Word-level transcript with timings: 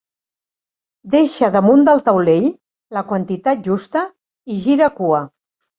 Deixa 1.15 1.49
damunt 1.57 1.85
del 1.91 2.03
taulell 2.09 2.49
la 2.99 3.07
quantitat 3.13 3.65
justa 3.71 4.07
i 4.57 4.63
gira 4.67 4.95
cua. 5.01 5.27